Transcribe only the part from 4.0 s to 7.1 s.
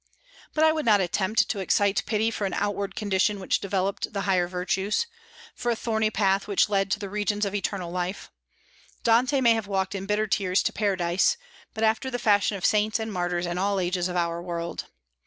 the higher virtues, for a thorny path which led to the